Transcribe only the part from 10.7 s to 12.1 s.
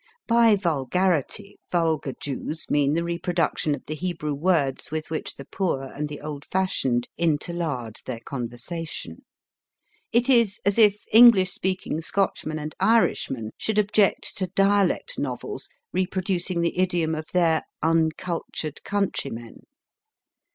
if English speaking